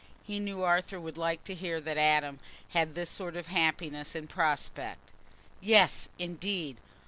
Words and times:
He 0.23 0.39
knew 0.39 0.63
Arthur 0.63 0.99
would 0.99 1.15
like 1.15 1.43
to 1.43 1.53
hear 1.53 1.79
that 1.79 1.95
Adam 1.95 2.39
had 2.69 2.95
this 2.95 3.07
sort 3.11 3.35
of 3.35 3.45
happiness 3.45 4.15
in 4.15 4.25
prospect. 4.27 5.09
Yes, 5.61 6.09
indeed! 6.17 6.77